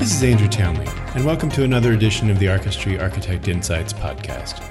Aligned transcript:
This 0.00 0.14
is 0.14 0.22
Andrew 0.22 0.48
Townley, 0.48 0.86
and 1.14 1.26
welcome 1.26 1.50
to 1.50 1.62
another 1.62 1.92
edition 1.92 2.30
of 2.30 2.38
the 2.38 2.48
Archistry 2.48 2.98
Architect 2.98 3.48
Insights 3.48 3.92
podcast. 3.92 4.62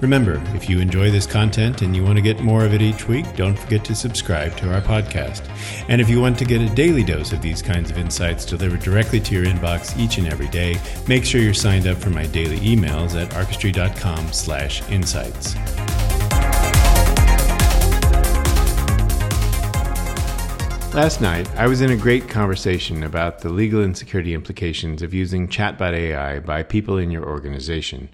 Remember, 0.00 0.42
if 0.54 0.70
you 0.70 0.80
enjoy 0.80 1.10
this 1.10 1.26
content 1.26 1.82
and 1.82 1.94
you 1.94 2.02
want 2.02 2.16
to 2.16 2.22
get 2.22 2.40
more 2.40 2.64
of 2.64 2.72
it 2.72 2.80
each 2.80 3.06
week, 3.06 3.26
don't 3.36 3.58
forget 3.58 3.84
to 3.84 3.94
subscribe 3.94 4.56
to 4.56 4.72
our 4.72 4.80
podcast. 4.80 5.42
And 5.90 6.00
if 6.00 6.08
you 6.08 6.22
want 6.22 6.38
to 6.38 6.46
get 6.46 6.62
a 6.62 6.74
daily 6.74 7.04
dose 7.04 7.32
of 7.32 7.42
these 7.42 7.60
kinds 7.60 7.90
of 7.90 7.98
insights 7.98 8.46
delivered 8.46 8.80
directly 8.80 9.20
to 9.20 9.34
your 9.34 9.44
inbox 9.44 9.94
each 9.98 10.16
and 10.16 10.26
every 10.26 10.48
day, 10.48 10.78
make 11.06 11.26
sure 11.26 11.42
you're 11.42 11.52
signed 11.52 11.86
up 11.86 11.98
for 11.98 12.08
my 12.08 12.24
daily 12.24 12.58
emails 12.60 13.14
at 13.14 13.36
archistry.com/insights. 13.36 15.77
Last 20.98 21.20
night, 21.20 21.48
I 21.54 21.68
was 21.68 21.80
in 21.80 21.92
a 21.92 21.96
great 21.96 22.28
conversation 22.28 23.04
about 23.04 23.38
the 23.38 23.50
legal 23.50 23.84
and 23.84 23.96
security 23.96 24.34
implications 24.34 25.00
of 25.00 25.14
using 25.14 25.46
chatbot 25.46 25.92
AI 25.92 26.40
by 26.40 26.64
people 26.64 26.98
in 26.98 27.12
your 27.12 27.24
organization. 27.24 28.08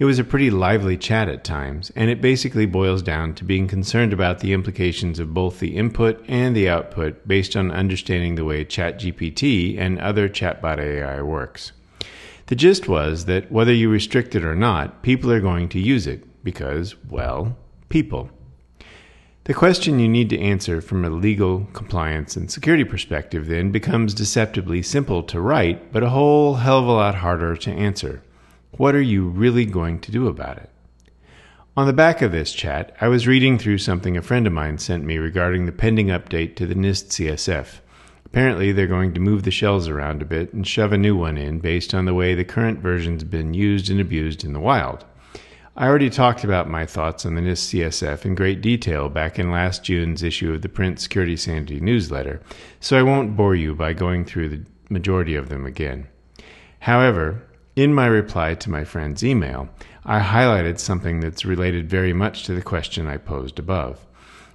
It 0.00 0.04
was 0.04 0.18
a 0.18 0.24
pretty 0.24 0.50
lively 0.50 0.96
chat 0.96 1.28
at 1.28 1.44
times, 1.44 1.92
and 1.94 2.10
it 2.10 2.20
basically 2.20 2.66
boils 2.66 3.02
down 3.02 3.36
to 3.36 3.44
being 3.44 3.68
concerned 3.68 4.12
about 4.12 4.40
the 4.40 4.52
implications 4.52 5.20
of 5.20 5.32
both 5.32 5.60
the 5.60 5.76
input 5.76 6.24
and 6.26 6.56
the 6.56 6.68
output 6.68 7.28
based 7.28 7.54
on 7.54 7.70
understanding 7.70 8.34
the 8.34 8.44
way 8.44 8.64
ChatGPT 8.64 9.78
and 9.78 10.00
other 10.00 10.28
chatbot 10.28 10.80
AI 10.80 11.22
works. 11.22 11.70
The 12.46 12.56
gist 12.56 12.88
was 12.88 13.26
that 13.26 13.52
whether 13.52 13.72
you 13.72 13.88
restrict 13.88 14.34
it 14.34 14.42
or 14.42 14.56
not, 14.56 15.04
people 15.04 15.30
are 15.30 15.40
going 15.40 15.68
to 15.68 15.78
use 15.78 16.08
it 16.08 16.42
because, 16.42 16.96
well, 17.08 17.56
people. 17.90 18.28
The 19.44 19.52
question 19.52 19.98
you 19.98 20.08
need 20.08 20.30
to 20.30 20.40
answer 20.40 20.80
from 20.80 21.04
a 21.04 21.10
legal, 21.10 21.68
compliance, 21.74 22.34
and 22.34 22.50
security 22.50 22.82
perspective 22.82 23.46
then 23.46 23.72
becomes 23.72 24.14
deceptively 24.14 24.80
simple 24.80 25.22
to 25.24 25.38
write, 25.38 25.92
but 25.92 26.02
a 26.02 26.08
whole 26.08 26.54
hell 26.54 26.78
of 26.78 26.86
a 26.86 26.92
lot 26.92 27.16
harder 27.16 27.54
to 27.54 27.70
answer. 27.70 28.22
What 28.78 28.94
are 28.94 29.02
you 29.02 29.28
really 29.28 29.66
going 29.66 30.00
to 30.00 30.10
do 30.10 30.28
about 30.28 30.56
it? 30.56 30.70
On 31.76 31.86
the 31.86 31.92
back 31.92 32.22
of 32.22 32.32
this 32.32 32.54
chat, 32.54 32.96
I 33.02 33.08
was 33.08 33.26
reading 33.26 33.58
through 33.58 33.78
something 33.78 34.16
a 34.16 34.22
friend 34.22 34.46
of 34.46 34.54
mine 34.54 34.78
sent 34.78 35.04
me 35.04 35.18
regarding 35.18 35.66
the 35.66 35.72
pending 35.72 36.06
update 36.06 36.56
to 36.56 36.66
the 36.66 36.74
NIST 36.74 37.08
CSF. 37.10 37.80
Apparently, 38.24 38.72
they're 38.72 38.86
going 38.86 39.12
to 39.12 39.20
move 39.20 39.42
the 39.42 39.50
shells 39.50 39.88
around 39.88 40.22
a 40.22 40.24
bit 40.24 40.54
and 40.54 40.66
shove 40.66 40.94
a 40.94 40.96
new 40.96 41.14
one 41.14 41.36
in 41.36 41.58
based 41.58 41.92
on 41.92 42.06
the 42.06 42.14
way 42.14 42.34
the 42.34 42.46
current 42.46 42.78
version's 42.78 43.24
been 43.24 43.52
used 43.52 43.90
and 43.90 44.00
abused 44.00 44.42
in 44.42 44.54
the 44.54 44.58
wild. 44.58 45.04
I 45.76 45.88
already 45.88 46.08
talked 46.08 46.44
about 46.44 46.70
my 46.70 46.86
thoughts 46.86 47.26
on 47.26 47.34
the 47.34 47.40
NIST 47.40 47.74
CSF 47.74 48.24
in 48.24 48.36
great 48.36 48.60
detail 48.60 49.08
back 49.08 49.40
in 49.40 49.50
last 49.50 49.82
June's 49.82 50.22
issue 50.22 50.52
of 50.52 50.62
the 50.62 50.68
print 50.68 51.00
Security 51.00 51.36
Sanity 51.36 51.80
newsletter, 51.80 52.40
so 52.78 52.96
I 52.96 53.02
won't 53.02 53.36
bore 53.36 53.56
you 53.56 53.74
by 53.74 53.92
going 53.92 54.24
through 54.24 54.50
the 54.50 54.64
majority 54.88 55.34
of 55.34 55.48
them 55.48 55.66
again. 55.66 56.06
However, 56.78 57.42
in 57.74 57.92
my 57.92 58.06
reply 58.06 58.54
to 58.54 58.70
my 58.70 58.84
friend's 58.84 59.24
email, 59.24 59.68
I 60.04 60.20
highlighted 60.20 60.78
something 60.78 61.18
that's 61.18 61.44
related 61.44 61.90
very 61.90 62.12
much 62.12 62.44
to 62.44 62.54
the 62.54 62.62
question 62.62 63.08
I 63.08 63.16
posed 63.16 63.58
above. 63.58 64.06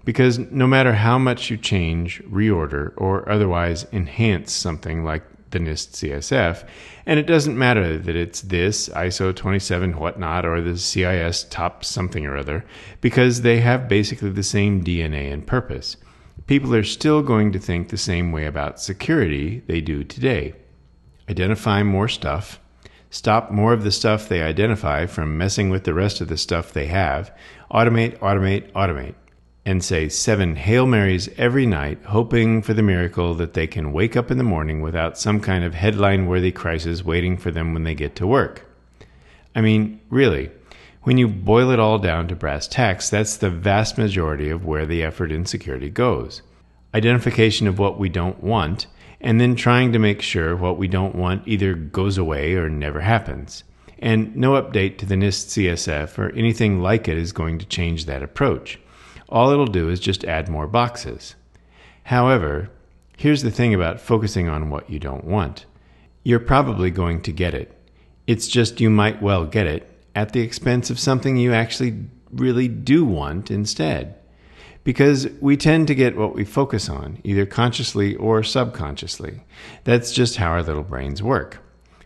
Because 0.06 0.40
no 0.40 0.68
matter 0.68 0.94
how 0.94 1.18
much 1.18 1.50
you 1.50 1.58
change, 1.58 2.24
reorder, 2.24 2.94
or 2.96 3.30
otherwise 3.30 3.86
enhance 3.92 4.54
something 4.54 5.04
like 5.04 5.24
the 5.52 5.60
NIST 5.60 5.92
CSF. 5.92 6.68
And 7.06 7.20
it 7.20 7.28
doesn't 7.28 7.58
matter 7.58 7.98
that 7.98 8.16
it's 8.16 8.42
this 8.42 8.90
ISO 8.90 9.36
27 9.36 9.98
whatnot 9.98 10.46
or 10.46 10.62
the 10.62 10.78
CIS 10.78 11.46
top 11.46 11.84
something 11.84 12.26
or 12.26 12.38
other, 12.38 12.66
because 13.02 13.42
they 13.42 13.60
have 13.60 13.88
basically 13.88 14.30
the 14.30 14.44
same 14.44 14.84
DNA 14.84 15.32
and 15.32 15.46
purpose. 15.46 15.98
People 16.48 16.74
are 16.76 16.84
still 16.84 17.22
going 17.22 17.52
to 17.52 17.60
think 17.60 17.90
the 17.90 17.98
same 17.98 18.32
way 18.32 18.46
about 18.46 18.80
security 18.80 19.62
they 19.68 19.82
do 19.82 20.04
today. 20.04 20.54
Identify 21.30 21.84
more 21.84 22.08
stuff, 22.08 22.60
stop 23.12 23.52
more 23.52 23.74
of 23.74 23.84
the 23.84 23.92
stuff 23.92 24.28
they 24.28 24.42
identify 24.42 25.06
from 25.06 25.38
messing 25.38 25.70
with 25.70 25.84
the 25.84 25.94
rest 25.94 26.22
of 26.22 26.28
the 26.28 26.38
stuff 26.38 26.74
they 26.74 26.88
have, 26.88 27.36
automate, 27.72 28.18
automate, 28.20 28.72
automate 28.72 29.16
and 29.70 29.84
say 29.84 30.10
seven 30.10 30.56
Hail 30.56 30.88
Marys 30.88 31.30
every 31.38 31.68
night, 31.68 32.04
hoping 32.06 32.64
for 32.64 32.74
the 32.74 32.82
miracle 32.82 33.36
that 33.36 33.54
they 33.54 33.68
can 33.68 33.94
wake 33.94 34.18
up 34.18 34.32
in 34.32 34.40
the 34.40 34.44
morning 34.44 34.82
without 34.82 35.16
some 35.16 35.40
kind 35.40 35.64
of 35.64 35.76
headline 35.76 36.26
worthy 36.26 36.52
crisis 36.52 37.06
waiting 37.06 37.38
for 37.38 37.52
them 37.52 37.72
when 37.72 37.84
they 37.84 37.94
get 37.94 38.16
to 38.16 38.26
work. 38.26 38.66
I 39.56 39.62
mean, 39.62 40.02
really, 40.10 40.50
when 41.04 41.20
you 41.20 41.28
boil 41.28 41.70
it 41.70 41.80
all 41.80 42.00
down 42.00 42.28
to 42.30 42.36
brass 42.36 42.68
tacks, 42.68 43.12
that's 43.12 43.38
the 43.38 43.52
vast 43.52 43.96
majority 43.96 44.50
of 44.50 44.66
where 44.66 44.88
the 44.88 45.04
effort 45.04 45.32
in 45.32 45.46
security 45.46 45.92
goes. 45.92 46.42
Identification 46.96 47.68
of 47.68 47.78
what 47.78 48.00
we 48.00 48.10
don't 48.10 48.44
want, 48.44 48.88
and 49.22 49.40
then 49.40 49.56
trying 49.56 49.94
to 49.94 50.00
make 50.00 50.24
sure 50.24 50.56
what 50.56 50.80
we 50.80 50.88
don't 50.88 51.14
want 51.14 51.48
either 51.48 51.76
goes 51.76 52.18
away 52.18 52.56
or 52.56 52.72
never 52.72 53.02
happens. 53.02 53.64
And 54.00 54.36
no 54.36 54.60
update 54.60 54.98
to 54.98 55.06
the 55.06 55.14
NIST 55.14 55.68
CSF 55.68 56.18
or 56.18 56.32
anything 56.32 56.82
like 56.82 57.08
it 57.08 57.20
is 57.20 57.32
going 57.32 57.60
to 57.60 57.68
change 57.68 58.06
that 58.06 58.24
approach 58.24 58.80
all 59.30 59.52
it'll 59.52 59.68
do 59.68 59.90
is 59.90 60.00
just 60.00 60.26
add 60.26 60.50
more 60.50 60.68
boxes. 60.68 61.36
However, 62.04 62.70
here's 63.18 63.44
the 63.44 63.52
thing 63.52 63.74
about 63.74 64.02
focusing 64.02 64.50
on 64.50 64.70
what 64.70 64.90
you 64.90 65.00
don't 65.00 65.26
want 65.26 65.66
you're 66.24 66.40
probably 66.40 66.92
going 66.92 67.22
to 67.22 67.32
get 67.32 67.54
it. 67.54 67.76
It's 68.28 68.48
just 68.48 68.82
you 68.82 68.90
might 68.90 69.22
well 69.22 69.46
get 69.46 69.66
it 69.66 69.90
at 70.14 70.34
the 70.34 70.42
expense 70.42 70.90
of 70.90 71.00
something 71.00 71.38
you 71.38 71.54
actually 71.54 72.06
really 72.32 72.68
do 72.68 73.06
want 73.06 73.50
instead. 73.50 74.16
Because 74.84 75.28
we 75.40 75.58
tend 75.58 75.88
to 75.88 75.96
get 75.96 76.18
what 76.18 76.36
we 76.36 76.46
focus 76.46 76.90
on, 76.90 77.20
either 77.24 77.46
consciously 77.46 78.16
or 78.16 78.44
subconsciously. 78.44 79.42
That's 79.86 80.12
just 80.12 80.36
how 80.36 80.52
our 80.52 80.62
little 80.64 80.84
brains 80.84 81.24
work. 81.24 81.60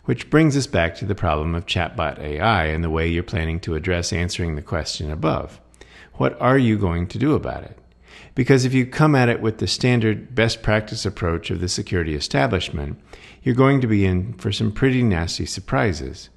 Which 0.04 0.30
brings 0.30 0.56
us 0.56 0.66
back 0.66 0.94
to 0.96 1.04
the 1.04 1.14
problem 1.14 1.54
of 1.54 1.66
chatbot 1.66 2.18
AI 2.18 2.66
and 2.66 2.84
the 2.84 2.90
way 2.90 3.08
you're 3.08 3.22
planning 3.22 3.58
to 3.60 3.74
address 3.74 4.12
answering 4.12 4.54
the 4.54 4.62
question 4.62 5.10
above 5.10 5.60
what 6.14 6.40
are 6.40 6.58
you 6.58 6.78
going 6.78 7.06
to 7.08 7.18
do 7.18 7.34
about 7.34 7.64
it? 7.64 7.78
Because 8.34 8.64
if 8.64 8.74
you 8.74 8.86
come 8.86 9.14
at 9.14 9.28
it 9.28 9.40
with 9.40 9.58
the 9.58 9.66
standard 9.66 10.34
best 10.34 10.62
practice 10.62 11.06
approach 11.06 11.50
of 11.50 11.60
the 11.60 11.68
security 11.68 12.14
establishment, 12.14 12.98
you're 13.42 13.54
going 13.54 13.80
to 13.80 13.86
be 13.86 14.04
in 14.04 14.32
for 14.34 14.50
some 14.50 14.72
pretty 14.72 15.02
nasty 15.02 15.46
surprises. 15.46 16.30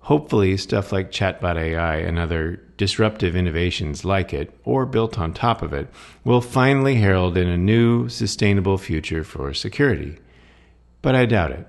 Hopefully, 0.00 0.56
stuff 0.56 0.92
like 0.92 1.10
Chatbot 1.10 1.56
AI 1.56 1.96
and 1.96 2.18
other 2.18 2.56
disruptive 2.76 3.34
innovations 3.34 4.04
like 4.04 4.32
it, 4.32 4.56
or 4.64 4.86
built 4.86 5.18
on 5.18 5.32
top 5.32 5.62
of 5.62 5.72
it, 5.72 5.88
will 6.22 6.40
finally 6.40 6.96
herald 6.96 7.36
in 7.36 7.48
a 7.48 7.56
new, 7.56 8.08
sustainable 8.08 8.78
future 8.78 9.24
for 9.24 9.52
security. 9.52 10.18
But 11.02 11.16
I 11.16 11.26
doubt 11.26 11.52
it 11.52 11.68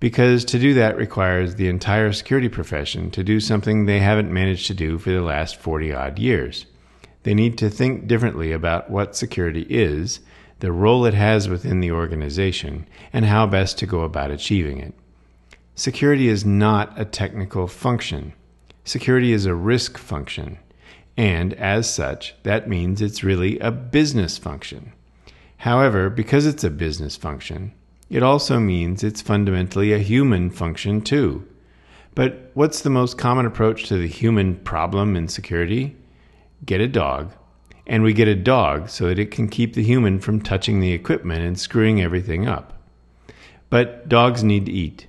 because 0.00 0.46
to 0.46 0.58
do 0.58 0.72
that 0.74 0.96
requires 0.96 1.54
the 1.54 1.68
entire 1.68 2.12
security 2.12 2.48
profession 2.48 3.10
to 3.10 3.22
do 3.22 3.38
something 3.38 3.84
they 3.84 4.00
haven't 4.00 4.32
managed 4.32 4.66
to 4.66 4.74
do 4.74 4.98
for 4.98 5.10
the 5.10 5.20
last 5.20 5.56
40 5.56 5.92
odd 5.92 6.18
years. 6.18 6.66
They 7.22 7.34
need 7.34 7.58
to 7.58 7.68
think 7.68 8.06
differently 8.06 8.50
about 8.50 8.90
what 8.90 9.14
security 9.14 9.66
is, 9.68 10.20
the 10.60 10.72
role 10.72 11.04
it 11.04 11.14
has 11.14 11.48
within 11.48 11.80
the 11.80 11.92
organization, 11.92 12.86
and 13.12 13.26
how 13.26 13.46
best 13.46 13.78
to 13.78 13.86
go 13.86 14.00
about 14.00 14.30
achieving 14.30 14.78
it. 14.78 14.94
Security 15.74 16.28
is 16.28 16.44
not 16.46 16.98
a 16.98 17.04
technical 17.04 17.66
function. 17.66 18.32
Security 18.84 19.32
is 19.32 19.44
a 19.44 19.54
risk 19.54 19.98
function. 19.98 20.58
And 21.16 21.52
as 21.54 21.92
such, 21.92 22.34
that 22.44 22.68
means 22.68 23.02
it's 23.02 23.22
really 23.22 23.58
a 23.58 23.70
business 23.70 24.38
function. 24.38 24.92
However, 25.58 26.08
because 26.08 26.46
it's 26.46 26.64
a 26.64 26.70
business 26.70 27.16
function, 27.16 27.74
it 28.10 28.22
also 28.22 28.58
means 28.58 29.02
it's 29.02 29.22
fundamentally 29.22 29.92
a 29.92 29.98
human 29.98 30.50
function 30.50 31.00
too. 31.00 31.46
But 32.14 32.50
what's 32.54 32.80
the 32.80 32.90
most 32.90 33.16
common 33.16 33.46
approach 33.46 33.86
to 33.86 33.96
the 33.96 34.08
human 34.08 34.56
problem 34.56 35.14
in 35.14 35.28
security? 35.28 35.96
Get 36.66 36.80
a 36.80 36.88
dog. 36.88 37.32
And 37.86 38.02
we 38.02 38.12
get 38.12 38.28
a 38.28 38.34
dog 38.34 38.88
so 38.88 39.06
that 39.06 39.18
it 39.18 39.30
can 39.30 39.48
keep 39.48 39.74
the 39.74 39.82
human 39.82 40.18
from 40.18 40.42
touching 40.42 40.80
the 40.80 40.92
equipment 40.92 41.42
and 41.42 41.58
screwing 41.58 42.02
everything 42.02 42.46
up. 42.46 42.82
But 43.70 44.08
dogs 44.08 44.42
need 44.42 44.66
to 44.66 44.72
eat. 44.72 45.06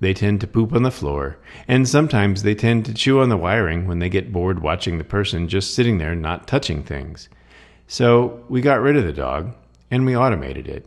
They 0.00 0.12
tend 0.12 0.40
to 0.40 0.46
poop 0.46 0.72
on 0.74 0.82
the 0.82 0.90
floor, 0.90 1.38
and 1.68 1.88
sometimes 1.88 2.42
they 2.42 2.54
tend 2.54 2.84
to 2.86 2.94
chew 2.94 3.20
on 3.20 3.28
the 3.28 3.36
wiring 3.36 3.86
when 3.86 4.00
they 4.00 4.08
get 4.08 4.32
bored 4.32 4.60
watching 4.60 4.98
the 4.98 5.04
person 5.04 5.48
just 5.48 5.74
sitting 5.74 5.98
there 5.98 6.14
not 6.14 6.48
touching 6.48 6.82
things. 6.82 7.28
So 7.86 8.44
we 8.48 8.60
got 8.60 8.80
rid 8.80 8.96
of 8.96 9.04
the 9.04 9.12
dog, 9.12 9.54
and 9.90 10.04
we 10.04 10.16
automated 10.16 10.66
it. 10.66 10.86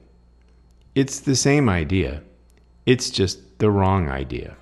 It's 0.96 1.20
the 1.20 1.36
same 1.36 1.68
idea, 1.68 2.22
it's 2.86 3.10
just 3.10 3.60
the 3.60 3.70
wrong 3.70 4.08
idea. 4.08 4.56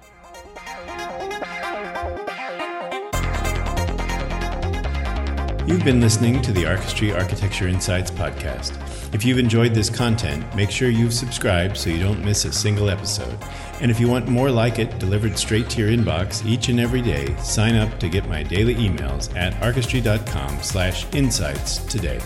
You've 5.67 5.85
been 5.85 6.01
listening 6.01 6.41
to 6.41 6.51
the 6.51 6.65
Archistry 6.67 7.13
Architecture 7.13 7.67
Insights 7.67 8.09
podcast. 8.09 8.73
If 9.13 9.23
you've 9.23 9.37
enjoyed 9.37 9.75
this 9.75 9.91
content, 9.91 10.43
make 10.55 10.71
sure 10.71 10.89
you've 10.89 11.13
subscribed 11.13 11.77
so 11.77 11.91
you 11.91 11.99
don't 11.99 12.25
miss 12.25 12.45
a 12.45 12.51
single 12.51 12.89
episode. 12.89 13.37
And 13.79 13.91
if 13.91 13.99
you 13.99 14.07
want 14.07 14.27
more 14.27 14.49
like 14.49 14.79
it 14.79 14.97
delivered 14.97 15.37
straight 15.37 15.69
to 15.69 15.81
your 15.81 15.91
inbox 15.91 16.43
each 16.47 16.67
and 16.69 16.79
every 16.79 17.03
day, 17.03 17.35
sign 17.43 17.75
up 17.75 17.99
to 17.99 18.09
get 18.09 18.27
my 18.27 18.41
daily 18.41 18.73
emails 18.73 19.33
at 19.35 19.53
archistry.com 19.61 20.63
slash 20.63 21.05
insights 21.13 21.77
today. 21.85 22.19